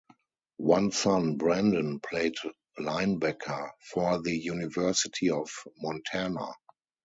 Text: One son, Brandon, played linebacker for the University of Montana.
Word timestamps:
One 0.57 0.91
son, 0.91 1.37
Brandon, 1.37 1.99
played 1.99 2.33
linebacker 2.79 3.69
for 3.81 4.19
the 4.19 4.35
University 4.35 5.29
of 5.29 5.51
Montana. 5.77 6.53